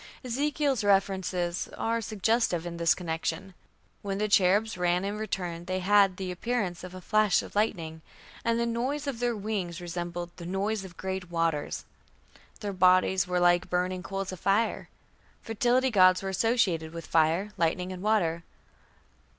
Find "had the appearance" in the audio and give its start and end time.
5.77-6.83